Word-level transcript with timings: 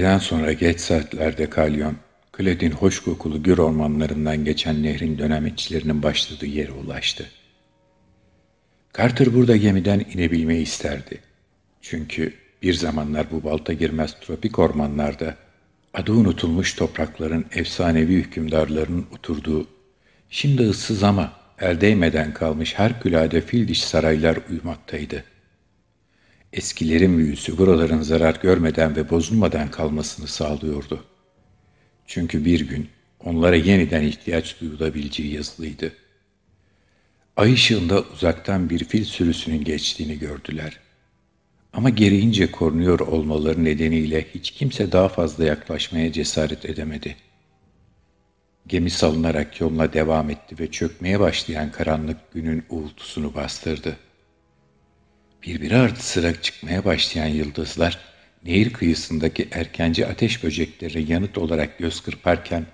Öğleden 0.00 0.18
sonra 0.18 0.52
geç 0.52 0.80
saatlerde 0.80 1.50
Kalyon, 1.50 1.96
Kled'in 2.32 2.70
hoş 2.70 3.00
kokulu 3.00 3.42
gür 3.42 3.58
ormanlarından 3.58 4.44
geçen 4.44 4.82
nehrin 4.82 5.18
dönemetçilerinin 5.18 6.02
başladığı 6.02 6.46
yere 6.46 6.72
ulaştı. 6.72 7.26
Carter 8.98 9.34
burada 9.34 9.56
gemiden 9.56 10.04
inebilmeyi 10.14 10.62
isterdi. 10.62 11.20
Çünkü 11.82 12.34
bir 12.62 12.74
zamanlar 12.74 13.30
bu 13.30 13.44
balta 13.44 13.72
girmez 13.72 14.16
tropik 14.20 14.58
ormanlarda 14.58 15.36
adı 15.94 16.12
unutulmuş 16.12 16.74
toprakların 16.74 17.46
efsanevi 17.54 18.14
hükümdarlarının 18.14 19.06
oturduğu, 19.14 19.66
şimdi 20.30 20.62
ıssız 20.62 21.02
ama 21.02 21.32
el 21.58 21.80
değmeden 21.80 22.34
kalmış 22.34 22.74
harikulade 22.74 23.40
fil 23.40 23.68
diş 23.68 23.84
saraylar 23.84 24.38
uyumaktaydı. 24.50 25.24
Eskilerin 26.52 27.18
büyüsü 27.18 27.58
buraların 27.58 28.02
zarar 28.02 28.38
görmeden 28.42 28.96
ve 28.96 29.10
bozulmadan 29.10 29.70
kalmasını 29.70 30.26
sağlıyordu. 30.26 31.04
Çünkü 32.06 32.44
bir 32.44 32.60
gün 32.60 32.88
onlara 33.24 33.56
yeniden 33.56 34.02
ihtiyaç 34.02 34.60
duyulabileceği 34.60 35.34
yazılıydı. 35.34 35.92
Ay 37.36 37.52
ışığında 37.52 38.02
uzaktan 38.02 38.70
bir 38.70 38.84
fil 38.84 39.04
sürüsünün 39.04 39.64
geçtiğini 39.64 40.18
gördüler. 40.18 40.80
Ama 41.72 41.90
gereğince 41.90 42.50
korunuyor 42.50 43.00
olmaları 43.00 43.64
nedeniyle 43.64 44.26
hiç 44.34 44.50
kimse 44.50 44.92
daha 44.92 45.08
fazla 45.08 45.44
yaklaşmaya 45.44 46.12
cesaret 46.12 46.64
edemedi. 46.64 47.16
Gemi 48.66 48.90
salınarak 48.90 49.60
yoluna 49.60 49.92
devam 49.92 50.30
etti 50.30 50.58
ve 50.58 50.70
çökmeye 50.70 51.20
başlayan 51.20 51.72
karanlık 51.72 52.32
günün 52.32 52.64
uğultusunu 52.70 53.34
bastırdı. 53.34 53.96
Birbiri 55.42 55.76
ardı 55.76 56.00
sıra 56.00 56.42
çıkmaya 56.42 56.84
başlayan 56.84 57.26
yıldızlar, 57.26 57.98
nehir 58.44 58.72
kıyısındaki 58.72 59.48
erkenci 59.52 60.06
ateş 60.06 60.44
böcekleri 60.44 61.12
yanıt 61.12 61.38
olarak 61.38 61.78
göz 61.78 62.00
kırparken, 62.00 62.66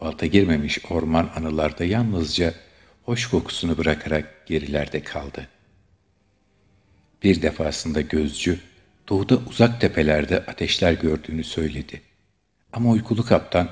balta 0.00 0.26
girmemiş 0.26 0.78
orman 0.90 1.30
anılarda 1.36 1.84
yalnızca 1.84 2.54
hoş 3.02 3.26
kokusunu 3.26 3.78
bırakarak 3.78 4.46
gerilerde 4.46 5.02
kaldı. 5.02 5.48
Bir 7.22 7.42
defasında 7.42 8.00
gözcü, 8.00 8.60
doğuda 9.08 9.36
uzak 9.36 9.80
tepelerde 9.80 10.38
ateşler 10.38 10.92
gördüğünü 10.92 11.44
söyledi. 11.44 12.00
Ama 12.72 12.90
uykulu 12.90 13.24
kaptan, 13.24 13.70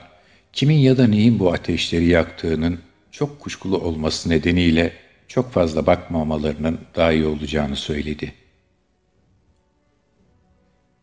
kimin 0.53 0.79
ya 0.79 0.99
da 0.99 1.07
neyin 1.07 1.39
bu 1.39 1.53
ateşleri 1.53 2.07
yaktığının 2.07 2.81
çok 3.11 3.41
kuşkulu 3.41 3.79
olması 3.79 4.31
nedeniyle 4.31 4.93
çok 5.29 5.53
fazla 5.53 5.87
bakmamalarının 5.87 6.81
daha 6.97 7.13
iyi 7.13 7.27
olacağını 7.27 7.77
söyledi. 7.77 8.35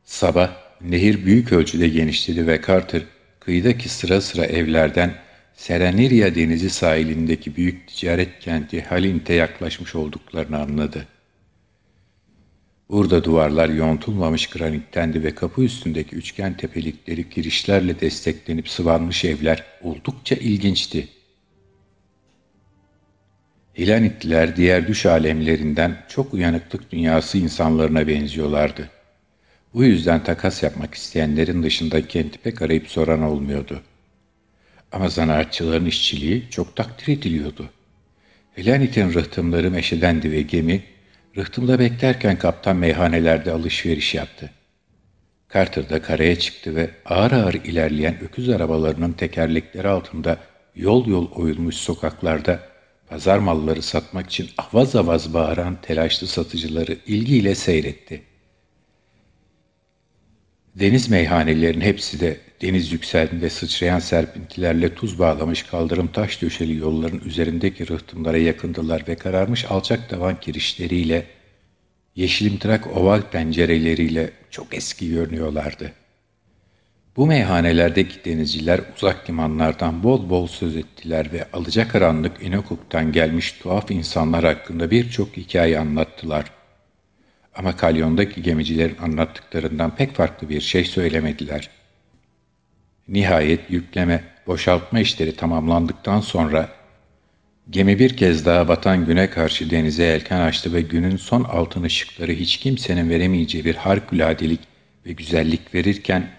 Sabah 0.04 0.52
nehir 0.82 1.26
büyük 1.26 1.54
ölçüde 1.54 1.88
genişledi 1.88 2.48
ve 2.48 2.62
Carter 2.68 3.02
kıyıdaki 3.40 3.90
sıra 3.90 4.22
sıra 4.22 4.46
evlerden 4.46 5.26
Serenirya 5.54 6.36
denizi 6.36 6.70
sahilindeki 6.70 7.56
büyük 7.56 7.88
ticaret 7.88 8.40
kenti 8.40 8.82
Halint'e 8.82 9.34
yaklaşmış 9.34 9.96
olduklarını 9.96 10.60
anladı. 10.60 11.08
Burada 12.90 13.24
duvarlar 13.24 13.70
yontulmamış 13.70 14.48
granittendi 14.48 15.24
ve 15.24 15.36
kapı 15.36 15.64
üstündeki 15.64 16.16
üçgen 16.16 16.58
tepelikleri 16.58 17.30
kirişlerle 17.30 18.00
desteklenip 18.00 18.70
sıvanmış 18.70 19.26
evler 19.26 19.64
oldukça 19.82 20.36
ilginçti. 20.36 21.08
Hilanitliler 23.78 24.56
diğer 24.56 24.88
düş 24.88 25.06
alemlerinden 25.06 25.98
çok 26.08 26.34
uyanıklık 26.34 26.92
dünyası 26.92 27.38
insanlarına 27.38 28.08
benziyorlardı. 28.08 28.90
Bu 29.74 29.84
yüzden 29.84 30.24
takas 30.24 30.64
yapmak 30.64 30.94
isteyenlerin 30.94 31.64
dışında 31.64 32.08
kenti 32.08 32.38
pek 32.38 32.62
arayıp 32.62 32.88
soran 32.88 33.22
olmuyordu. 33.22 33.82
Ama 34.92 35.10
zanaatçıların 35.10 35.86
işçiliği 35.86 36.44
çok 36.50 36.76
takdir 36.76 37.14
ediliyordu. 37.18 37.70
Hilanit'in 38.58 39.14
rıhtımları 39.14 39.72
meşedendi 39.72 40.32
ve 40.32 40.42
gemi, 40.42 40.84
rıhtımda 41.38 41.80
beklerken 41.80 42.38
kaptan 42.38 42.76
meyhanelerde 42.76 43.52
alışveriş 43.52 44.16
yaptı. 44.16 44.52
Carter 45.54 45.90
da 45.90 46.02
karaya 46.02 46.40
çıktı 46.40 46.76
ve 46.76 46.90
ağır 47.06 47.32
ağır 47.32 47.54
ilerleyen 47.54 48.16
öküz 48.22 48.50
arabalarının 48.50 49.12
tekerlekleri 49.12 49.88
altında 49.88 50.38
yol 50.76 51.08
yol 51.08 51.32
oyulmuş 51.32 51.76
sokaklarda 51.76 52.75
pazar 53.10 53.38
malları 53.38 53.82
satmak 53.82 54.30
için 54.30 54.50
avaz 54.58 54.96
avaz 54.96 55.34
bağıran 55.34 55.82
telaşlı 55.82 56.28
satıcıları 56.28 56.98
ilgiyle 57.08 57.56
seyretti. 57.56 58.22
Deniz 60.76 61.10
meyhanelerin 61.10 61.82
hepsi 61.82 62.20
de 62.20 62.40
deniz 62.62 62.92
yükseldiğinde 62.92 63.50
sıçrayan 63.50 64.00
serpintilerle 64.00 64.96
tuz 64.96 65.20
bağlamış 65.20 65.64
kaldırım 65.64 66.08
taş 66.08 66.42
döşeli 66.42 66.76
yolların 66.76 67.22
üzerindeki 67.26 67.88
rıhtımlara 67.88 68.38
yakındılar 68.38 69.04
ve 69.08 69.16
kararmış 69.16 69.66
alçak 69.66 70.10
tavan 70.10 70.40
kirişleriyle, 70.40 71.26
yeşilimtırak 72.16 72.98
oval 72.98 73.22
pencereleriyle 73.22 74.32
çok 74.52 74.74
eski 74.74 75.10
görünüyorlardı. 75.10 75.94
Bu 77.16 77.28
meyhanelerdeki 77.28 78.26
denizciler 78.26 78.82
uzak 78.96 79.30
limanlardan 79.30 80.04
bol 80.04 80.30
bol 80.30 80.48
söz 80.48 80.76
ettiler 80.76 81.34
ve 81.34 81.48
alacakaranlık 81.54 82.44
İnokuk'tan 82.44 83.12
gelmiş 83.12 83.52
tuhaf 83.52 83.92
insanlar 83.92 84.44
hakkında 84.44 84.92
birçok 84.92 85.38
hikaye 85.38 85.80
anlattılar. 85.80 86.52
Ama 87.56 87.78
kalyondaki 87.78 88.42
gemicilerin 88.42 88.98
anlattıklarından 88.98 89.96
pek 89.96 90.16
farklı 90.16 90.50
bir 90.50 90.62
şey 90.62 90.86
söylemediler. 90.86 91.70
Nihayet 93.08 93.72
yükleme, 93.72 94.24
boşaltma 94.48 95.00
işleri 95.00 95.36
tamamlandıktan 95.36 96.22
sonra 96.22 96.70
gemi 97.70 98.00
bir 98.00 98.18
kez 98.18 98.46
daha 98.46 98.68
batan 98.68 99.06
güne 99.06 99.30
karşı 99.30 99.70
denize 99.70 100.04
yelken 100.04 100.40
açtı 100.42 100.74
ve 100.74 100.82
günün 100.82 101.18
son 101.18 101.44
altın 101.44 101.84
ışıkları 101.84 102.32
hiç 102.32 102.58
kimsenin 102.58 103.10
veremeyeceği 103.10 103.66
bir 103.66 103.76
harikuladelik 103.76 104.60
ve 105.06 105.12
güzellik 105.12 105.76
verirken 105.76 106.30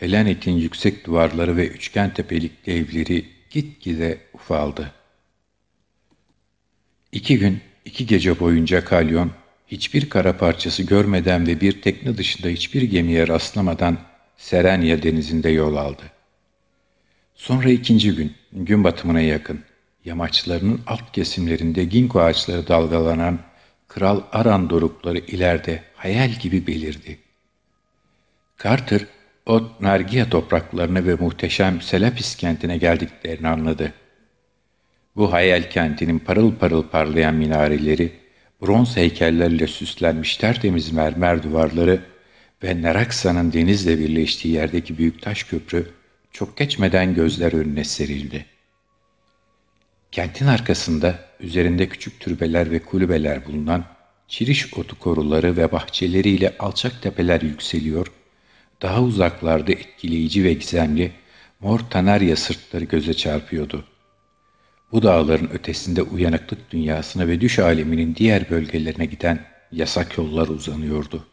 Helenet'in 0.00 0.52
yüksek 0.52 1.06
duvarları 1.06 1.56
ve 1.56 1.68
üçgen 1.68 2.14
tepelikli 2.14 2.72
evleri 2.72 3.24
gitgide 3.50 4.18
ufaldı. 4.32 4.92
İki 7.12 7.38
gün, 7.38 7.60
iki 7.84 8.06
gece 8.06 8.40
boyunca 8.40 8.84
Kalyon, 8.84 9.30
hiçbir 9.66 10.08
kara 10.08 10.36
parçası 10.36 10.82
görmeden 10.82 11.46
ve 11.46 11.60
bir 11.60 11.82
tekne 11.82 12.16
dışında 12.18 12.48
hiçbir 12.48 12.82
gemiye 12.82 13.28
rastlamadan 13.28 13.98
Serenya 14.36 15.02
denizinde 15.02 15.50
yol 15.50 15.76
aldı. 15.76 16.02
Sonra 17.34 17.70
ikinci 17.70 18.14
gün, 18.14 18.34
gün 18.52 18.84
batımına 18.84 19.20
yakın, 19.20 19.60
yamaçlarının 20.04 20.80
alt 20.86 21.12
kesimlerinde 21.12 21.84
ginko 21.84 22.20
ağaçları 22.20 22.68
dalgalanan 22.68 23.38
Kral 23.88 24.22
Aran 24.32 24.70
dorukları 24.70 25.18
ileride 25.18 25.82
hayal 25.94 26.30
gibi 26.30 26.66
belirdi. 26.66 27.18
Carter, 28.64 29.06
o 29.50 29.70
Nargia 29.80 30.30
topraklarına 30.30 31.04
ve 31.04 31.14
muhteşem 31.14 31.80
Selapis 31.80 32.36
kentine 32.36 32.76
geldiklerini 32.76 33.48
anladı. 33.48 33.92
Bu 35.16 35.32
hayal 35.32 35.62
kentinin 35.70 36.18
parıl 36.18 36.54
parıl 36.54 36.82
parlayan 36.82 37.34
minareleri, 37.34 38.12
bronz 38.62 38.96
heykellerle 38.96 39.66
süslenmiş 39.66 40.36
tertemiz 40.36 40.92
mermer 40.92 41.42
duvarları 41.42 42.00
ve 42.62 42.82
Naraksa'nın 42.82 43.52
denizle 43.52 43.98
birleştiği 43.98 44.54
yerdeki 44.54 44.98
büyük 44.98 45.22
taş 45.22 45.44
köprü 45.44 45.90
çok 46.32 46.56
geçmeden 46.56 47.14
gözler 47.14 47.52
önüne 47.52 47.84
serildi. 47.84 48.46
Kentin 50.12 50.46
arkasında 50.46 51.18
üzerinde 51.40 51.88
küçük 51.88 52.20
türbeler 52.20 52.70
ve 52.70 52.78
kulübeler 52.78 53.46
bulunan 53.46 53.84
çiriş 54.28 54.74
otu 54.74 54.98
koruları 54.98 55.56
ve 55.56 55.72
bahçeleriyle 55.72 56.56
alçak 56.58 57.02
tepeler 57.02 57.40
yükseliyor, 57.40 58.12
daha 58.82 59.02
uzaklarda 59.02 59.72
etkileyici 59.72 60.44
ve 60.44 60.52
gizemli 60.52 61.12
mor 61.60 61.78
tanarya 61.78 62.36
sırtları 62.36 62.84
göze 62.84 63.14
çarpıyordu. 63.14 63.84
Bu 64.92 65.02
dağların 65.02 65.50
ötesinde 65.50 66.02
uyanıklık 66.02 66.70
dünyasına 66.70 67.26
ve 67.26 67.40
düş 67.40 67.58
aleminin 67.58 68.14
diğer 68.14 68.50
bölgelerine 68.50 69.06
giden 69.06 69.46
yasak 69.72 70.18
yollar 70.18 70.48
uzanıyordu. 70.48 71.26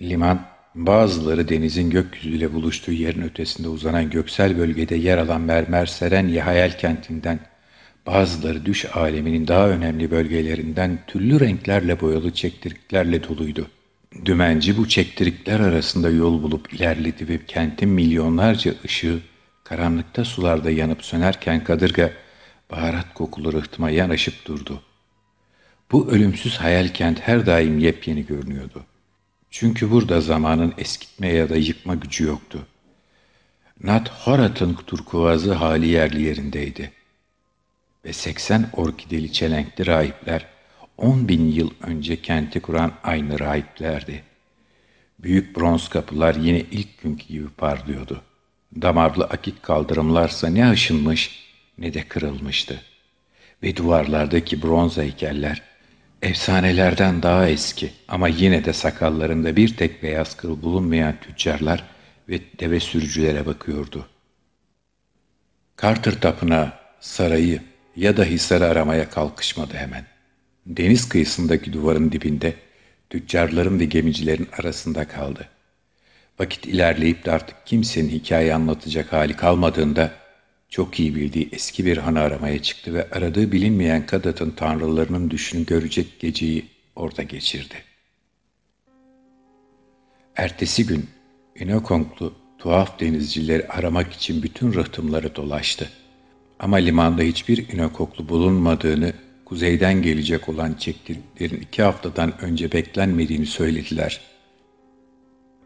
Liman, 0.00 0.46
bazıları 0.74 1.48
denizin 1.48 1.90
gökyüzüyle 1.90 2.52
buluştuğu 2.54 2.92
yerin 2.92 3.22
ötesinde 3.22 3.68
uzanan 3.68 4.10
göksel 4.10 4.58
bölgede 4.58 4.94
yer 4.94 5.18
alan 5.18 5.40
mermer 5.40 5.86
Serenya 5.86 6.46
hayal 6.46 6.70
kentinden, 6.70 7.40
bazıları 8.06 8.66
düş 8.66 8.96
aleminin 8.96 9.46
daha 9.46 9.68
önemli 9.68 10.10
bölgelerinden 10.10 10.98
türlü 11.06 11.40
renklerle 11.40 12.00
boyalı 12.00 12.34
çektiriklerle 12.34 13.28
doluydu. 13.28 13.68
Dümenci 14.24 14.76
bu 14.76 14.88
çektirikler 14.88 15.60
arasında 15.60 16.10
yol 16.10 16.42
bulup 16.42 16.74
ilerledi 16.74 17.28
ve 17.28 17.46
kentin 17.46 17.88
milyonlarca 17.88 18.74
ışığı 18.84 19.20
karanlıkta 19.64 20.24
sularda 20.24 20.70
yanıp 20.70 21.04
sönerken 21.04 21.64
kadırga 21.64 22.12
baharat 22.70 23.14
kokulu 23.14 23.52
rıhtıma 23.52 23.90
yanaşıp 23.90 24.46
durdu. 24.46 24.82
Bu 25.92 26.10
ölümsüz 26.10 26.56
hayal 26.56 26.88
kent 26.88 27.20
her 27.20 27.46
daim 27.46 27.78
yepyeni 27.78 28.26
görünüyordu. 28.26 28.84
Çünkü 29.50 29.90
burada 29.90 30.20
zamanın 30.20 30.74
eskitme 30.78 31.28
ya 31.28 31.48
da 31.48 31.56
yıkma 31.56 31.94
gücü 31.94 32.24
yoktu. 32.24 32.66
Nat 33.82 34.10
Horat'ın 34.10 34.74
turkuazı 34.74 35.52
hali 35.52 35.88
yerli 35.88 36.22
yerindeydi. 36.22 36.92
Ve 38.04 38.12
80 38.12 38.66
orkideli 38.72 39.32
çelenkli 39.32 39.86
rahipler 39.86 40.53
10 40.98 41.28
bin 41.28 41.52
yıl 41.52 41.70
önce 41.80 42.22
kenti 42.22 42.60
kuran 42.60 42.92
aynı 43.02 43.40
rahiplerdi. 43.40 44.22
Büyük 45.18 45.56
bronz 45.56 45.88
kapılar 45.88 46.34
yine 46.34 46.60
ilk 46.60 47.02
günkü 47.02 47.26
gibi 47.28 47.48
parlıyordu. 47.48 48.22
Damarlı 48.82 49.24
akik 49.24 49.62
kaldırımlarsa 49.62 50.48
ne 50.48 50.66
aşınmış 50.66 51.44
ne 51.78 51.94
de 51.94 52.08
kırılmıştı. 52.08 52.82
Ve 53.62 53.76
duvarlardaki 53.76 54.62
bronz 54.62 54.96
heykeller 54.96 55.62
efsanelerden 56.22 57.22
daha 57.22 57.48
eski 57.48 57.92
ama 58.08 58.28
yine 58.28 58.64
de 58.64 58.72
sakallarında 58.72 59.56
bir 59.56 59.76
tek 59.76 60.02
beyaz 60.02 60.36
kıl 60.36 60.62
bulunmayan 60.62 61.14
tüccarlar 61.20 61.84
ve 62.28 62.40
deve 62.60 62.80
sürücülere 62.80 63.46
bakıyordu. 63.46 64.08
Carter 65.82 66.20
tapınağı, 66.20 66.72
sarayı 67.00 67.62
ya 67.96 68.16
da 68.16 68.24
hisarı 68.24 68.66
aramaya 68.66 69.10
kalkışmadı 69.10 69.74
hemen. 69.74 70.13
Deniz 70.66 71.08
kıyısındaki 71.08 71.72
duvarın 71.72 72.12
dibinde 72.12 72.54
tüccarların 73.10 73.80
ve 73.80 73.84
gemicilerin 73.84 74.48
arasında 74.58 75.08
kaldı. 75.08 75.48
Vakit 76.38 76.66
ilerleyip 76.66 77.24
de 77.24 77.32
artık 77.32 77.66
kimsenin 77.66 78.08
hikaye 78.08 78.54
anlatacak 78.54 79.12
hali 79.12 79.36
kalmadığında 79.36 80.12
çok 80.68 81.00
iyi 81.00 81.14
bildiği 81.14 81.48
eski 81.52 81.86
bir 81.86 81.96
hanı 81.96 82.20
aramaya 82.20 82.62
çıktı 82.62 82.94
ve 82.94 83.10
aradığı 83.10 83.52
bilinmeyen 83.52 84.06
Kadat'ın 84.06 84.50
tanrılarının 84.50 85.30
düşünü 85.30 85.66
görecek 85.66 86.20
geceyi 86.20 86.66
orada 86.96 87.22
geçirdi. 87.22 87.74
Ertesi 90.36 90.86
gün 90.86 91.06
Inokonklu 91.58 92.34
tuhaf 92.58 93.00
denizcileri 93.00 93.68
aramak 93.68 94.12
için 94.12 94.42
bütün 94.42 94.72
rıhtımları 94.72 95.34
dolaştı. 95.36 95.90
Ama 96.58 96.76
limanda 96.76 97.22
hiçbir 97.22 97.68
inokoklu 97.68 98.28
bulunmadığını, 98.28 99.12
kuzeyden 99.54 100.02
gelecek 100.02 100.48
olan 100.48 100.74
çektiklerin 100.74 101.60
iki 101.60 101.82
haftadan 101.82 102.40
önce 102.40 102.72
beklenmediğini 102.72 103.46
söylediler. 103.46 104.20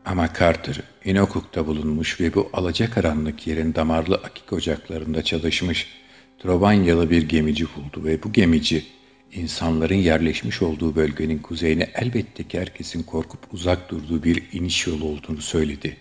Ama 0.04 0.28
Carter, 0.38 0.80
Inokuk'ta 1.04 1.66
bulunmuş 1.66 2.20
ve 2.20 2.34
bu 2.34 2.50
alacakaranlık 2.52 3.46
yerin 3.46 3.74
damarlı 3.74 4.14
akik 4.14 4.52
ocaklarında 4.52 5.22
çalışmış, 5.22 5.86
Trovanyalı 6.38 7.10
bir 7.10 7.22
gemici 7.22 7.64
buldu 7.64 8.04
ve 8.04 8.22
bu 8.22 8.32
gemici, 8.32 8.84
insanların 9.32 9.94
yerleşmiş 9.94 10.62
olduğu 10.62 10.96
bölgenin 10.96 11.38
kuzeyine 11.38 11.90
elbette 11.94 12.44
ki 12.44 12.60
herkesin 12.60 13.02
korkup 13.02 13.54
uzak 13.54 13.90
durduğu 13.90 14.24
bir 14.24 14.42
iniş 14.52 14.86
yolu 14.86 15.04
olduğunu 15.04 15.42
söyledi. 15.42 15.96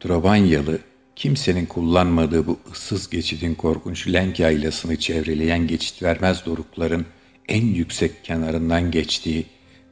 Trovanyalı, 0.00 0.78
kimsenin 1.16 1.66
kullanmadığı 1.66 2.46
bu 2.46 2.58
ıssız 2.72 3.10
geçidin 3.10 3.54
korkunç 3.54 4.08
Lenk 4.08 4.40
yaylasını 4.40 4.96
çevreleyen 4.96 5.66
geçit 5.66 6.02
vermez 6.02 6.46
dorukların 6.46 7.06
en 7.48 7.66
yüksek 7.66 8.24
kenarından 8.24 8.90
geçtiği 8.90 9.46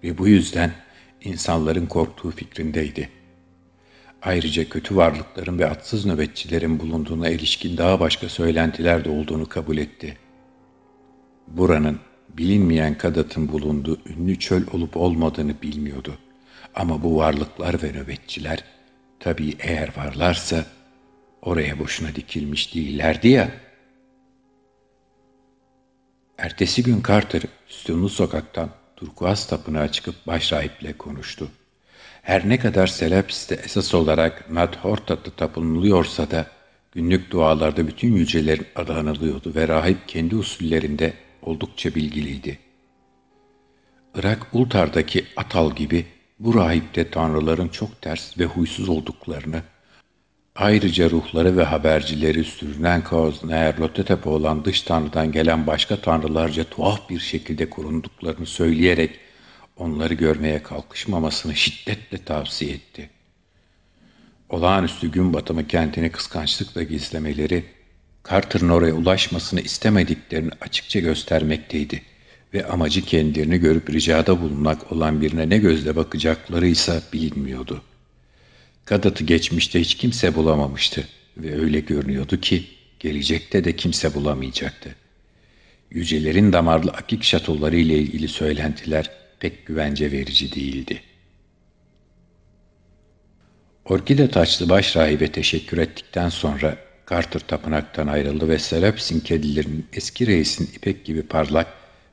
ve 0.05 0.19
bu 0.19 0.29
yüzden 0.29 0.73
insanların 1.25 1.87
korktuğu 1.87 2.31
fikrindeydi. 2.31 3.09
Ayrıca 4.23 4.69
kötü 4.69 4.97
varlıkların 4.97 5.59
ve 5.59 5.67
atsız 5.67 6.07
nöbetçilerin 6.07 6.81
bulunduğuna 6.81 7.29
ilişkin 7.29 7.77
daha 7.77 8.01
başka 8.01 8.29
söylentiler 8.29 9.05
de 9.05 9.11
olduğunu 9.11 9.49
kabul 9.49 9.77
etti. 9.77 10.17
Buranın 11.49 11.99
bilinmeyen 12.29 12.99
Kadat'ın 12.99 13.53
bulunduğu 13.53 14.01
ünlü 14.07 14.39
çöl 14.39 14.63
olup 14.73 14.97
olmadığını 14.97 15.63
bilmiyordu. 15.63 16.19
Ama 16.75 17.03
bu 17.03 17.17
varlıklar 17.17 17.83
ve 17.83 17.93
nöbetçiler, 17.93 18.65
tabii 19.21 19.55
eğer 19.59 19.91
varlarsa, 19.97 20.67
oraya 21.43 21.79
boşuna 21.79 22.15
dikilmiş 22.15 22.75
değillerdi 22.75 23.29
ya. 23.29 23.51
Ertesi 26.39 26.83
gün 26.83 27.03
Carter, 27.09 27.43
Sütunlu 27.67 28.09
Sokak'tan 28.09 28.71
Turkuaz 28.97 29.47
Tapınağı 29.47 29.93
çıkıp 29.93 30.27
başrahiple 30.27 30.93
konuştu. 30.93 31.49
Her 32.23 32.49
ne 32.49 32.59
kadar 32.59 32.87
Selapis'te 32.87 33.55
esas 33.55 33.95
olarak 33.95 34.51
Nadhortat'ta 34.51 35.31
tapınılıyorsa 35.31 36.31
da 36.31 36.47
günlük 36.93 37.31
dualarda 37.31 37.87
bütün 37.87 38.13
yücelerin 38.13 38.67
adı 38.77 38.95
anılıyordu 38.95 39.55
ve 39.55 39.69
rahip 39.69 40.09
kendi 40.09 40.37
usullerinde 40.37 41.15
oldukça 41.43 41.95
bilgiliydi. 41.95 42.59
Irak 44.15 44.47
Ultar'daki 44.53 45.27
Atal 45.37 45.75
gibi 45.77 46.07
bu 46.39 46.55
rahipte 46.55 47.11
tanrıların 47.11 47.69
çok 47.69 48.03
ters 48.03 48.39
ve 48.39 48.45
huysuz 48.45 48.89
olduklarını, 48.89 49.63
ayrıca 50.55 51.11
ruhları 51.11 51.57
ve 51.57 51.65
habercileri 51.65 52.45
sürünen 52.45 53.05
Kaos 53.05 53.45
Neerlotetep 53.45 54.27
olan 54.27 54.65
dış 54.65 54.83
tanrıdan 54.83 55.33
gelen 55.33 55.67
başka 55.67 55.97
tanrılarca 55.97 56.65
tuhaf 56.65 57.11
bir 57.11 57.21
şekilde 57.21 57.71
korunduklarını 57.71 58.47
söyleyerek 58.47 59.21
onları 59.77 60.15
görmeye 60.15 60.63
kalkışmamasını 60.63 61.57
şiddetle 61.57 62.19
tavsiye 62.19 62.73
etti. 62.73 63.11
Olağanüstü 64.49 65.11
gün 65.11 65.33
batımı 65.33 65.67
kentini 65.67 66.11
kıskançlıkla 66.11 66.83
gizlemeleri, 66.83 67.65
Carter'ın 68.31 68.69
oraya 68.69 68.95
ulaşmasını 68.95 69.61
istemediklerini 69.61 70.51
açıkça 70.61 71.01
göstermekteydi 71.01 72.03
ve 72.55 72.67
amacı 72.67 73.03
kendilerini 73.03 73.59
görüp 73.59 73.91
ricada 73.91 74.41
bulunmak 74.41 74.93
olan 74.93 75.21
birine 75.21 75.49
ne 75.49 75.59
gözle 75.59 75.97
bakacaklarıysa 75.97 77.03
bilinmiyordu. 77.13 77.83
Kadat'ı 78.85 79.25
geçmişte 79.25 79.81
hiç 79.81 79.95
kimse 79.95 80.35
bulamamıştı 80.35 81.09
ve 81.37 81.61
öyle 81.61 81.81
görünüyordu 81.81 82.41
ki 82.41 82.65
gelecekte 83.01 83.65
de 83.65 83.77
kimse 83.77 84.15
bulamayacaktı. 84.15 84.97
Yücelerin 85.91 86.53
damarlı 86.53 86.91
akik 86.91 87.23
şatoları 87.23 87.77
ile 87.77 87.99
ilgili 87.99 88.29
söylentiler 88.29 89.11
pek 89.41 89.67
güvence 89.67 90.13
verici 90.13 90.55
değildi. 90.55 91.03
Orkide 93.85 94.31
taçlı 94.31 94.69
baş 94.69 94.97
rahibe 94.97 95.33
teşekkür 95.33 95.79
ettikten 95.79 96.29
sonra 96.29 96.77
Carter 97.11 97.41
tapınaktan 97.41 98.07
ayrıldı 98.07 98.49
ve 98.49 98.59
Seraps'in 98.59 99.21
kedilerinin 99.21 99.87
eski 99.93 100.27
reisin 100.27 100.71
ipek 100.77 101.05
gibi 101.05 101.23
parlak 101.23 101.67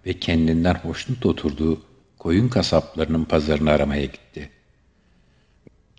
ve 0.05 0.13
kendinden 0.13 0.75
hoşnut 0.75 1.25
oturduğu 1.25 1.82
koyun 2.17 2.50
kasaplarının 2.50 3.25
pazarını 3.25 3.72
aramaya 3.72 4.05
gitti. 4.05 4.50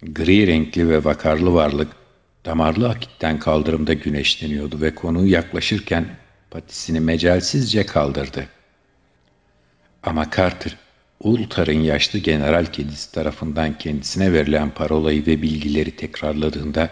Gri 0.02 0.47
renkli 0.47 0.88
ve 0.88 1.04
vakarlı 1.04 1.54
varlık 1.54 1.88
damarlı 2.45 2.88
akitten 2.88 3.38
kaldırımda 3.38 3.92
güneşleniyordu 3.92 4.80
ve 4.80 4.95
konuyu 4.95 5.33
yaklaşırken 5.33 6.07
patisini 6.50 7.00
mecalsizce 7.00 7.87
kaldırdı. 7.87 8.47
Ama 10.02 10.30
Carter, 10.37 10.76
Ultar'ın 11.21 11.80
yaşlı 11.80 12.19
general 12.19 12.66
kedisi 12.66 13.12
tarafından 13.12 13.78
kendisine 13.78 14.33
verilen 14.33 14.71
parolayı 14.71 15.26
ve 15.26 15.42
bilgileri 15.42 15.97
tekrarladığında 15.97 16.90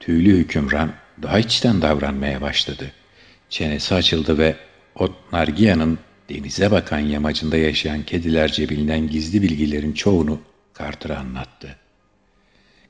tüylü 0.00 0.36
hükümran 0.36 0.92
daha 1.22 1.38
içten 1.38 1.82
davranmaya 1.82 2.40
başladı. 2.40 2.92
Çenesi 3.48 3.94
açıldı 3.94 4.38
ve 4.38 4.56
Otnargia'nın 4.94 5.98
denize 6.28 6.70
bakan 6.70 6.98
yamacında 6.98 7.56
yaşayan 7.56 8.02
kedilerce 8.02 8.68
bilinen 8.68 9.08
gizli 9.08 9.42
bilgilerin 9.42 9.92
çoğunu 9.92 10.40
Carter'a 10.78 11.18
anlattı. 11.18 11.83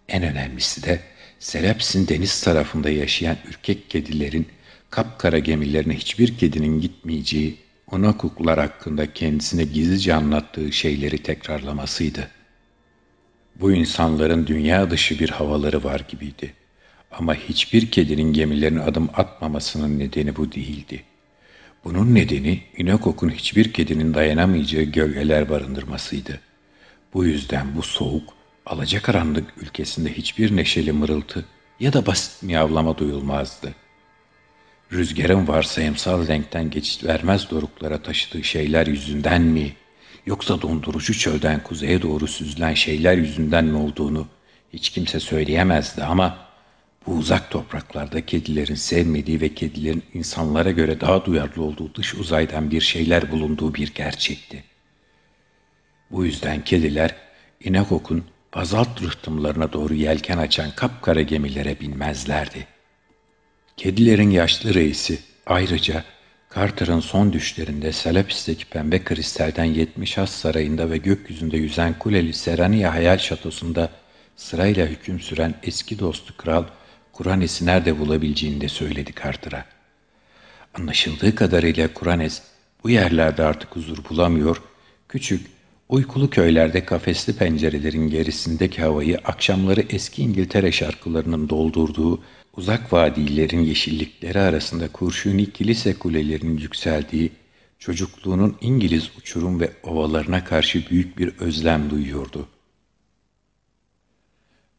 En 0.08 0.23
önemlisi 0.23 0.82
de 0.82 1.00
Seleps'in 1.38 2.08
deniz 2.08 2.40
tarafında 2.40 2.90
yaşayan 2.90 3.37
ürkek 3.49 3.90
kedilerin 3.90 4.46
kapkara 4.90 5.38
gemilerine 5.38 5.94
hiçbir 5.94 6.38
kedinin 6.38 6.80
gitmeyeceği, 6.80 7.56
ona 7.90 8.16
kuklar 8.16 8.58
hakkında 8.58 9.12
kendisine 9.12 9.64
gizlice 9.64 10.14
anlattığı 10.14 10.73
şeyleri 10.73 11.18
tekrarlamasıydı. 11.18 12.28
Bu 13.61 13.73
insanların 13.73 14.46
dünya 14.46 14.90
dışı 14.90 15.18
bir 15.18 15.28
havaları 15.28 15.84
var 15.84 16.02
gibiydi. 16.08 16.54
Ama 17.11 17.34
hiçbir 17.34 17.90
kedinin 17.90 18.32
gemilerine 18.32 18.80
adım 18.80 19.11
atmamasının 19.14 19.99
nedeni 19.99 20.37
bu 20.37 20.52
değildi. 20.52 21.02
Bunun 21.84 22.14
nedeni 22.14 22.62
Inokok'un 22.76 23.30
hiçbir 23.30 23.73
kedinin 23.73 24.14
dayanamayacağı 24.14 24.82
gölgeler 24.82 25.49
barındırmasıydı. 25.49 26.40
Bu 27.14 27.25
yüzden 27.25 27.76
bu 27.76 27.82
soğuk, 27.82 28.34
alacakaranlık 28.66 29.54
ülkesinde 29.56 30.12
hiçbir 30.12 30.56
neşeli 30.56 30.92
mırıltı 30.92 31.44
ya 31.80 31.92
da 31.92 32.06
basit 32.06 32.42
miyavlama 32.42 32.99
duyulmazdı. 32.99 33.75
Rüzgarın 34.92 35.49
varsayımsal 35.49 36.28
renkten 36.28 36.71
geçit 36.71 37.04
vermez 37.04 37.50
doruklara 37.50 38.02
taşıdığı 38.02 38.44
şeyler 38.44 38.87
yüzünden 38.87 39.42
mi, 39.42 39.73
yoksa 40.26 40.62
dondurucu 40.62 41.18
çölden 41.18 41.62
kuzeye 41.62 42.02
doğru 42.02 42.26
süzülen 42.26 42.75
şeyler 42.75 43.16
yüzünden 43.16 43.64
mi 43.64 43.76
olduğunu 43.76 44.28
hiç 44.73 44.90
kimse 44.90 45.21
söyleyemezdi 45.21 46.04
ama 46.04 46.38
bu 47.06 47.12
uzak 47.12 47.50
topraklarda 47.50 48.26
kedilerin 48.26 48.75
sevmediği 48.75 49.40
ve 49.40 49.54
kedilerin 49.54 50.02
insanlara 50.14 50.71
göre 50.71 51.00
daha 51.00 51.25
duyarlı 51.25 51.62
olduğu 51.62 51.94
dış 51.94 52.14
uzaydan 52.14 52.71
bir 52.71 52.80
şeyler 52.80 53.30
bulunduğu 53.30 53.75
bir 53.75 53.94
gerçekti. 53.94 54.64
Bu 56.11 56.25
yüzden 56.25 56.64
kediler 56.64 57.14
İnekok'un 57.61 58.25
bazalt 58.54 59.02
rıhtımlarına 59.02 59.73
doğru 59.73 59.94
yelken 59.94 60.38
açan 60.38 60.70
kapkara 60.70 61.23
gemilere 61.23 61.80
binmezlerdi. 61.80 62.66
Kedilerin 63.76 64.30
yaşlı 64.30 64.75
reisi 64.75 65.18
ayrıca 65.46 66.04
Carter'ın 66.54 67.00
son 67.00 67.32
düşlerinde 67.32 67.92
Salapis'teki 67.92 68.66
pembe 68.66 69.04
kristalden 69.04 69.64
70 69.64 70.18
has 70.18 70.30
sarayında 70.30 70.90
ve 70.90 70.96
gökyüzünde 70.96 71.56
yüzen 71.56 71.99
kuleli 71.99 72.32
Serania 72.32 72.94
hayal 72.94 73.18
şatosunda 73.18 73.90
sırayla 74.37 74.87
hüküm 74.87 75.20
süren 75.20 75.54
eski 75.62 75.99
dostu 75.99 76.37
kral 76.37 76.64
Kuranes'i 77.12 77.66
nerede 77.66 77.99
bulabileceğini 77.99 78.61
de 78.61 78.68
söyledi 78.68 79.12
Carter'a. 79.23 79.64
Anlaşıldığı 80.75 81.34
kadarıyla 81.34 81.94
Kuranes 81.94 82.42
bu 82.84 82.90
yerlerde 82.90 83.42
artık 83.42 83.76
huzur 83.76 83.99
bulamıyor, 84.11 84.62
küçük, 85.08 85.53
uykulu 85.88 86.30
köylerde 86.30 86.84
kafesli 86.84 87.36
pencerelerin 87.36 88.08
gerisindeki 88.10 88.82
havayı 88.82 89.18
akşamları 89.18 89.84
eski 89.90 90.22
İngiltere 90.22 90.72
şarkılarının 90.72 91.48
doldurduğu 91.48 92.22
uzak 92.56 92.92
vadilerin 92.92 93.60
yeşillikleri 93.60 94.40
arasında 94.40 94.88
kurşuni 94.92 95.52
kilise 95.52 95.94
kulelerinin 95.94 96.58
yükseldiği, 96.58 97.32
çocukluğunun 97.78 98.56
İngiliz 98.60 99.10
uçurum 99.18 99.60
ve 99.60 99.72
ovalarına 99.82 100.44
karşı 100.44 100.90
büyük 100.90 101.18
bir 101.18 101.38
özlem 101.38 101.90
duyuyordu. 101.90 102.48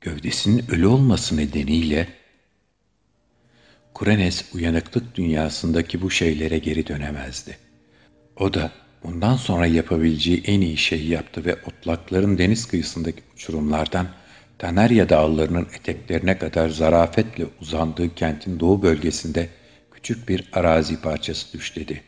Gövdesinin 0.01 0.65
ölü 0.71 0.87
olması 0.87 1.37
nedeniyle 1.37 2.07
Kurenes 3.93 4.45
uyanıklık 4.53 5.15
dünyasındaki 5.15 6.01
bu 6.01 6.11
şeylere 6.11 6.57
geri 6.57 6.87
dönemezdi. 6.87 7.57
O 8.35 8.53
da 8.53 8.71
bundan 9.07 9.35
sonra 9.35 9.65
yapabileceği 9.65 10.43
en 10.45 10.61
iyi 10.61 10.77
şeyi 10.77 11.09
yaptı 11.09 11.45
ve 11.45 11.55
otlakların 11.55 12.37
deniz 12.37 12.65
kıyısındaki 12.65 13.21
uçurumlardan 13.33 14.07
Tanerya 14.57 15.09
dağlarının 15.09 15.67
eteklerine 15.79 16.37
kadar 16.37 16.69
zarafetle 16.69 17.45
uzandığı 17.61 18.15
kentin 18.15 18.59
doğu 18.59 18.81
bölgesinde 18.81 19.49
küçük 19.91 20.29
bir 20.29 20.49
arazi 20.53 21.01
parçası 21.01 21.53
düşledi. 21.53 22.01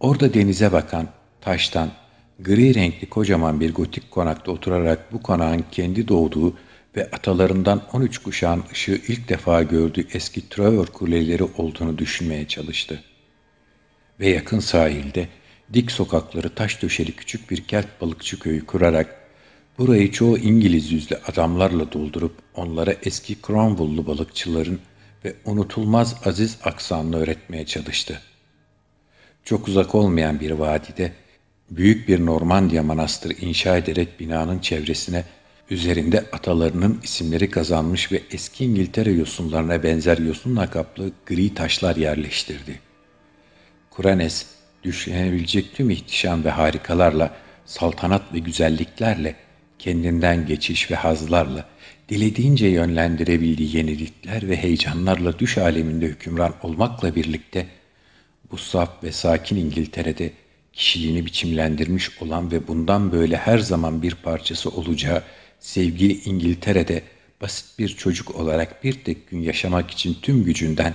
Orada 0.00 0.34
denize 0.34 0.72
bakan, 0.72 1.08
taştan, 1.40 1.90
gri 2.40 2.74
renkli 2.74 3.08
kocaman 3.08 3.60
bir 3.60 3.74
gotik 3.74 4.10
konakta 4.10 4.52
oturarak 4.52 5.12
bu 5.12 5.22
konağın 5.22 5.64
kendi 5.72 6.08
doğduğu 6.08 6.56
ve 6.96 7.10
atalarından 7.10 7.82
13 7.92 8.18
kuşağın 8.18 8.64
ışığı 8.72 9.00
ilk 9.08 9.28
defa 9.28 9.62
gördüğü 9.62 10.06
eski 10.12 10.48
Trevor 10.48 10.86
kuleleri 10.86 11.44
olduğunu 11.44 11.98
düşünmeye 11.98 12.48
çalıştı. 12.48 13.02
Ve 14.20 14.28
yakın 14.28 14.58
sahilde 14.58 15.28
dik 15.72 15.92
sokakları 15.92 16.54
taş 16.54 16.82
döşeli 16.82 17.12
küçük 17.12 17.50
bir 17.50 17.64
kert 17.64 18.00
balıkçı 18.00 18.38
köyü 18.38 18.66
kurarak 18.66 19.20
burayı 19.78 20.12
çoğu 20.12 20.38
İngiliz 20.38 20.92
yüzlü 20.92 21.16
adamlarla 21.16 21.92
doldurup 21.92 22.34
onlara 22.54 22.94
eski 23.02 23.36
Cromwell'lu 23.46 24.06
balıkçıların 24.06 24.80
ve 25.24 25.34
unutulmaz 25.44 26.16
aziz 26.24 26.58
aksanını 26.64 27.16
öğretmeye 27.16 27.66
çalıştı. 27.66 28.20
Çok 29.44 29.68
uzak 29.68 29.94
olmayan 29.94 30.40
bir 30.40 30.50
vadide 30.50 31.12
büyük 31.70 32.08
bir 32.08 32.26
Normandiya 32.26 32.82
manastırı 32.82 33.32
inşa 33.32 33.76
ederek 33.76 34.20
binanın 34.20 34.58
çevresine 34.58 35.24
üzerinde 35.70 36.24
atalarının 36.32 37.00
isimleri 37.02 37.50
kazanmış 37.50 38.12
ve 38.12 38.22
eski 38.30 38.64
İngiltere 38.64 39.12
yosunlarına 39.12 39.82
benzer 39.82 40.18
yosunla 40.18 40.70
kaplı 40.70 41.12
gri 41.26 41.54
taşlar 41.54 41.96
yerleştirdi. 41.96 42.80
Kuranes, 43.90 44.46
düşünebilecek 44.86 45.74
tüm 45.74 45.90
ihtişam 45.90 46.44
ve 46.44 46.50
harikalarla, 46.50 47.36
saltanat 47.64 48.34
ve 48.34 48.38
güzelliklerle, 48.38 49.34
kendinden 49.78 50.46
geçiş 50.46 50.90
ve 50.90 50.94
hazlarla, 50.94 51.64
dilediğince 52.08 52.66
yönlendirebildiği 52.66 53.76
yenilikler 53.76 54.48
ve 54.48 54.56
heyecanlarla 54.56 55.38
düş 55.38 55.58
aleminde 55.58 56.06
hükümran 56.06 56.54
olmakla 56.62 57.14
birlikte, 57.14 57.66
bu 58.50 58.56
saf 58.58 59.04
ve 59.04 59.12
sakin 59.12 59.56
İngiltere'de 59.56 60.32
kişiliğini 60.72 61.26
biçimlendirmiş 61.26 62.22
olan 62.22 62.50
ve 62.52 62.68
bundan 62.68 63.12
böyle 63.12 63.36
her 63.36 63.58
zaman 63.58 64.02
bir 64.02 64.14
parçası 64.14 64.70
olacağı 64.70 65.22
sevgili 65.60 66.20
İngiltere'de 66.20 67.02
basit 67.40 67.78
bir 67.78 67.88
çocuk 67.88 68.34
olarak 68.34 68.84
bir 68.84 69.04
tek 69.04 69.30
gün 69.30 69.42
yaşamak 69.42 69.90
için 69.90 70.16
tüm 70.22 70.44
gücünden, 70.44 70.94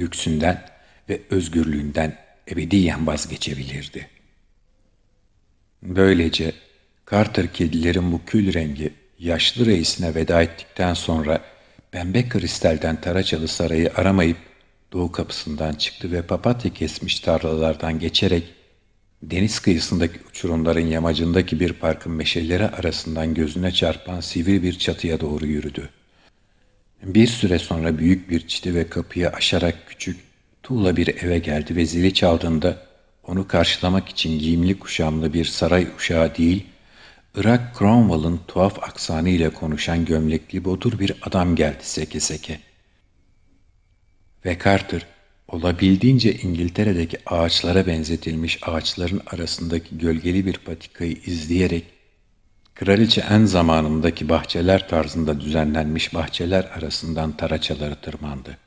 lüksünden 0.00 0.64
ve 1.08 1.20
özgürlüğünden 1.30 2.23
ebediyen 2.50 3.06
vazgeçebilirdi. 3.06 4.08
Böylece 5.82 6.52
Carter 7.10 7.52
kedilerin 7.52 8.12
bu 8.12 8.20
kül 8.26 8.54
rengi 8.54 8.92
yaşlı 9.18 9.66
reisine 9.66 10.14
veda 10.14 10.42
ettikten 10.42 10.94
sonra 10.94 11.40
pembe 11.90 12.28
kristalden 12.28 13.00
Taraçalı 13.00 13.48
Sarayı 13.48 13.92
aramayıp 13.94 14.36
doğu 14.92 15.12
kapısından 15.12 15.72
çıktı 15.72 16.12
ve 16.12 16.22
papatya 16.22 16.72
kesmiş 16.72 17.20
tarlalardan 17.20 17.98
geçerek 17.98 18.44
deniz 19.22 19.58
kıyısındaki 19.58 20.18
uçurumların 20.30 20.86
yamacındaki 20.86 21.60
bir 21.60 21.72
parkın 21.72 22.12
meşeleri 22.12 22.68
arasından 22.68 23.34
gözüne 23.34 23.72
çarpan 23.72 24.20
sivri 24.20 24.62
bir 24.62 24.78
çatıya 24.78 25.20
doğru 25.20 25.46
yürüdü. 25.46 25.90
Bir 27.02 27.26
süre 27.26 27.58
sonra 27.58 27.98
büyük 27.98 28.30
bir 28.30 28.48
çiti 28.48 28.74
ve 28.74 28.88
kapıyı 28.88 29.30
aşarak 29.30 29.88
küçük, 29.88 30.20
tuğla 30.64 30.96
bir 30.96 31.22
eve 31.22 31.38
geldi 31.38 31.76
ve 31.76 31.86
zili 31.86 32.14
çaldığında 32.14 32.86
onu 33.26 33.48
karşılamak 33.48 34.08
için 34.08 34.38
giyimli 34.38 34.78
kuşamlı 34.78 35.32
bir 35.32 35.44
saray 35.44 35.86
uşağı 35.96 36.36
değil, 36.36 36.66
Irak 37.34 37.78
Cromwell'ın 37.78 38.40
tuhaf 38.48 38.82
aksanı 38.82 39.28
ile 39.28 39.50
konuşan 39.50 40.04
gömlekli 40.04 40.64
bodur 40.64 40.98
bir 40.98 41.14
adam 41.22 41.56
geldi 41.56 41.82
seke 41.82 42.20
seke. 42.20 42.60
Ve 44.44 44.58
Carter, 44.64 45.06
olabildiğince 45.48 46.34
İngiltere'deki 46.34 47.18
ağaçlara 47.26 47.86
benzetilmiş 47.86 48.58
ağaçların 48.62 49.20
arasındaki 49.26 49.98
gölgeli 49.98 50.46
bir 50.46 50.58
patikayı 50.58 51.16
izleyerek, 51.26 51.84
kraliçe 52.74 53.20
en 53.30 53.44
zamanındaki 53.44 54.28
bahçeler 54.28 54.88
tarzında 54.88 55.40
düzenlenmiş 55.40 56.14
bahçeler 56.14 56.64
arasından 56.64 57.36
taraçaları 57.36 57.94
tırmandı. 57.94 58.63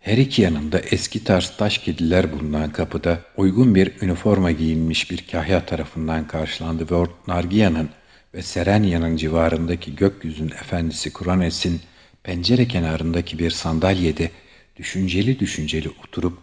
Her 0.00 0.18
iki 0.18 0.42
yanında 0.42 0.78
eski 0.78 1.24
tarz 1.24 1.52
taş 1.58 1.78
kediler 1.78 2.32
bulunan 2.32 2.72
kapıda 2.72 3.20
uygun 3.36 3.74
bir 3.74 3.92
üniforma 4.02 4.50
giyinmiş 4.50 5.10
bir 5.10 5.26
kahya 5.32 5.66
tarafından 5.66 6.26
karşılandı. 6.26 6.86
Ve 6.90 7.06
Nargia'nın 7.26 7.88
ve 8.34 8.42
Serenya'nın 8.42 9.16
civarındaki 9.16 9.96
gökyüzünün 9.96 10.50
efendisi 10.50 11.12
Kuranes'in 11.12 11.80
pencere 12.22 12.68
kenarındaki 12.68 13.38
bir 13.38 13.50
sandalyede 13.50 14.30
düşünceli 14.76 15.38
düşünceli 15.38 15.88
oturup 16.04 16.38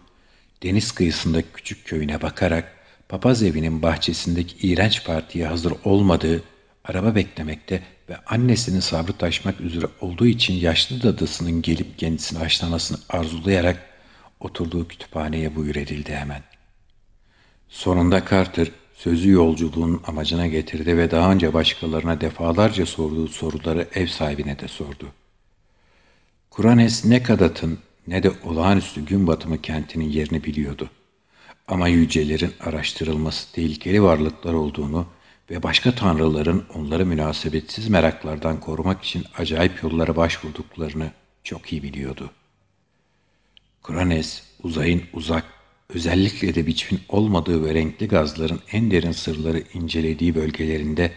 deniz 0.62 0.92
kıyısındaki 0.92 1.48
küçük 1.54 1.84
köyüne 1.86 2.22
bakarak 2.22 2.74
papaz 3.08 3.42
evinin 3.42 3.82
bahçesindeki 3.82 4.68
iğrenç 4.68 5.04
partiye 5.04 5.46
hazır 5.46 5.72
olmadığı, 5.84 6.42
araba 6.84 7.14
beklemekte 7.14 7.82
ve 8.08 8.16
annesinin 8.26 8.80
sabrı 8.80 9.12
taşmak 9.12 9.60
üzere 9.60 9.86
olduğu 10.00 10.26
için 10.26 10.54
yaşlı 10.54 11.02
dadısının 11.02 11.62
gelip 11.62 11.98
kendisini 11.98 12.38
haşlamasını 12.38 12.98
arzulayarak 13.08 13.90
oturduğu 14.40 14.88
kütüphaneye 14.88 15.56
buyur 15.56 15.76
edildi 15.76 16.14
hemen. 16.14 16.42
Sonunda 17.68 18.24
Carter 18.30 18.70
sözü 18.94 19.30
yolculuğun 19.30 20.02
amacına 20.06 20.46
getirdi 20.46 20.96
ve 20.96 21.10
daha 21.10 21.32
önce 21.32 21.54
başkalarına 21.54 22.20
defalarca 22.20 22.86
sorduğu 22.86 23.28
soruları 23.28 23.88
ev 23.94 24.06
sahibine 24.06 24.58
de 24.58 24.68
sordu. 24.68 25.08
Kuranes 26.50 27.04
ne 27.04 27.22
Kadat'ın 27.22 27.78
ne 28.06 28.22
de 28.22 28.32
olağanüstü 28.44 29.04
gün 29.04 29.26
batımı 29.26 29.62
kentinin 29.62 30.10
yerini 30.10 30.44
biliyordu. 30.44 30.90
Ama 31.68 31.88
yücelerin 31.88 32.52
araştırılması 32.60 33.52
tehlikeli 33.52 34.02
varlıklar 34.02 34.52
olduğunu 34.52 35.06
ve 35.50 35.62
başka 35.62 35.94
tanrıların 35.94 36.64
onları 36.74 37.06
münasebetsiz 37.06 37.88
meraklardan 37.88 38.60
korumak 38.60 39.04
için 39.04 39.24
acayip 39.38 39.82
yollara 39.82 40.16
başvurduklarını 40.16 41.10
çok 41.44 41.72
iyi 41.72 41.82
biliyordu. 41.82 42.30
Kranes, 43.82 44.42
uzayın 44.62 45.02
uzak, 45.12 45.44
özellikle 45.88 46.54
de 46.54 46.66
biçimin 46.66 47.02
olmadığı 47.08 47.64
ve 47.64 47.74
renkli 47.74 48.08
gazların 48.08 48.60
en 48.72 48.90
derin 48.90 49.12
sırları 49.12 49.62
incelediği 49.74 50.34
bölgelerinde 50.34 51.12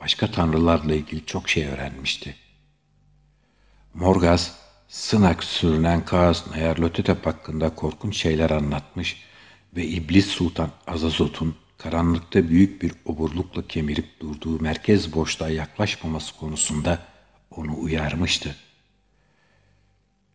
başka 0.00 0.30
tanrılarla 0.30 0.94
ilgili 0.94 1.26
çok 1.26 1.48
şey 1.48 1.66
öğrenmişti. 1.66 2.34
Morgaz, 3.94 4.58
Sınak 4.88 5.44
sürünen 5.44 6.04
Kaos 6.04 6.46
Nayarlototep 6.50 7.26
hakkında 7.26 7.74
korkunç 7.74 8.16
şeyler 8.16 8.50
anlatmış 8.50 9.22
ve 9.76 9.86
İblis 9.86 10.26
Sultan 10.26 10.70
Azazot'un 10.86 11.54
karanlıkta 11.78 12.48
büyük 12.48 12.82
bir 12.82 12.92
oburlukla 13.04 13.66
kemirip 13.66 14.20
durduğu 14.20 14.60
merkez 14.60 15.14
boşluğa 15.14 15.50
yaklaşmaması 15.50 16.36
konusunda 16.36 16.98
onu 17.50 17.80
uyarmıştı. 17.80 18.56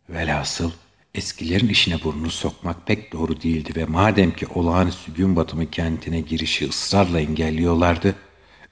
Velhasıl 0.08 0.70
eskilerin 1.14 1.68
işine 1.68 2.02
burnunu 2.04 2.30
sokmak 2.30 2.86
pek 2.86 3.12
doğru 3.12 3.42
değildi 3.42 3.72
ve 3.76 3.84
madem 3.84 4.32
ki 4.32 4.46
olağanüstü 4.46 5.14
gün 5.14 5.36
batımı 5.36 5.70
kentine 5.70 6.20
girişi 6.20 6.68
ısrarla 6.68 7.20
engelliyorlardı, 7.20 8.14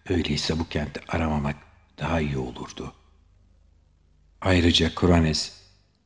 Öyleyse 0.08 0.58
bu 0.58 0.68
kenti 0.68 1.00
aramamak 1.08 1.56
daha 1.98 2.20
iyi 2.20 2.38
olurdu. 2.38 2.92
Ayrıca 4.40 4.94
Kuranes, 4.94 5.52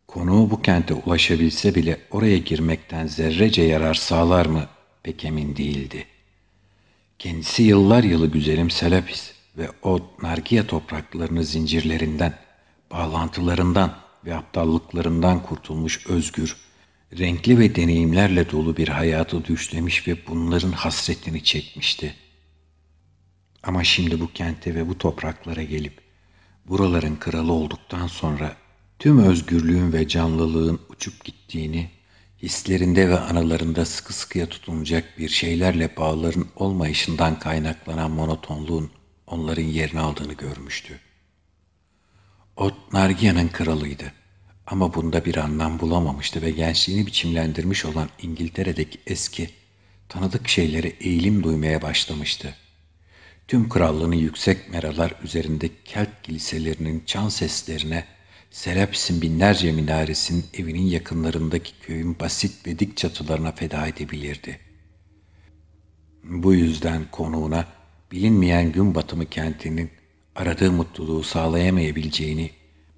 konuğu 0.06 0.50
bu 0.50 0.62
kente 0.62 0.94
ulaşabilse 0.94 1.74
bile 1.74 2.00
oraya 2.10 2.38
girmekten 2.38 3.06
zerrece 3.06 3.62
yarar 3.62 3.94
sağlar 3.94 4.46
mı 4.46 4.66
pek 5.02 5.24
emin 5.24 5.56
değildi. 5.56 6.06
Kendisi 7.18 7.62
yıllar 7.62 8.04
yılı 8.04 8.26
güzelim 8.26 8.70
Selapis 8.70 9.32
ve 9.58 9.70
o 9.82 10.10
Nargia 10.22 10.66
topraklarını 10.66 11.44
zincirlerinden, 11.44 12.38
bağlantılarından 12.90 13.98
ve 14.24 14.34
aptallıklarından 14.34 15.42
kurtulmuş 15.42 16.06
özgür, 16.06 16.56
renkli 17.18 17.58
ve 17.58 17.74
deneyimlerle 17.74 18.50
dolu 18.50 18.76
bir 18.76 18.88
hayatı 18.88 19.44
düşlemiş 19.44 20.08
ve 20.08 20.16
bunların 20.28 20.72
hasretini 20.72 21.44
çekmişti. 21.44 22.14
Ama 23.62 23.84
şimdi 23.84 24.20
bu 24.20 24.32
kente 24.32 24.74
ve 24.74 24.88
bu 24.88 24.98
topraklara 24.98 25.62
gelip 25.62 26.00
buraların 26.68 27.16
kralı 27.16 27.52
olduktan 27.52 28.06
sonra 28.06 28.56
tüm 28.98 29.18
özgürlüğün 29.18 29.92
ve 29.92 30.08
canlılığın 30.08 30.80
uçup 30.88 31.24
gittiğini, 31.24 31.90
hislerinde 32.42 33.08
ve 33.08 33.18
anılarında 33.18 33.84
sıkı 33.84 34.14
sıkıya 34.14 34.46
tutunacak 34.46 35.18
bir 35.18 35.28
şeylerle 35.28 35.96
bağların 35.96 36.46
olmayışından 36.56 37.38
kaynaklanan 37.38 38.10
monotonluğun 38.10 38.90
onların 39.26 39.62
yerini 39.62 40.00
aldığını 40.00 40.32
görmüştü. 40.32 41.00
O 42.56 42.70
Nargia'nın 42.92 43.48
kralıydı. 43.48 44.12
Ama 44.66 44.94
bunda 44.94 45.24
bir 45.24 45.36
anlam 45.36 45.80
bulamamıştı 45.80 46.42
ve 46.42 46.50
gençliğini 46.50 47.06
biçimlendirmiş 47.06 47.84
olan 47.84 48.08
İngiltere'deki 48.22 48.98
eski, 49.06 49.50
tanıdık 50.08 50.48
şeylere 50.48 50.88
eğilim 50.88 51.42
duymaya 51.42 51.82
başlamıştı. 51.82 52.54
Tüm 53.48 53.68
krallığını 53.68 54.16
yüksek 54.16 54.70
meralar 54.72 55.14
üzerinde 55.22 55.70
Kelt 55.84 56.08
kiliselerinin 56.22 57.02
çan 57.06 57.28
seslerine, 57.28 58.04
Serapis'in 58.50 59.22
binlerce 59.22 59.72
minaresinin 59.72 60.44
evinin 60.54 60.86
yakınlarındaki 60.86 61.72
köyün 61.80 62.18
basit 62.18 62.66
ve 62.66 62.78
dik 62.78 62.96
çatılarına 62.96 63.52
feda 63.52 63.86
edebilirdi. 63.86 64.60
Bu 66.24 66.54
yüzden 66.54 67.10
konuğuna 67.10 67.64
bilinmeyen 68.12 68.72
gün 68.72 68.94
batımı 68.94 69.26
kentinin 69.26 69.90
aradığı 70.34 70.72
mutluluğu 70.72 71.22
sağlayamayabileceğini, 71.22 72.50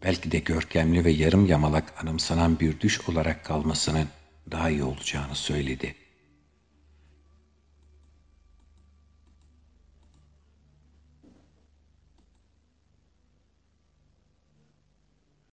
belki 0.02 0.30
de 0.30 0.38
görkemli 0.38 1.04
ve 1.04 1.10
yarım 1.10 1.46
yamalak 1.46 2.02
anımsanan 2.02 2.60
bir 2.60 2.80
düş 2.80 3.08
olarak 3.08 3.44
kalmasının 3.44 4.08
daha 4.50 4.70
iyi 4.70 4.82
olacağını 4.82 5.34
söyledi.'' 5.34 5.97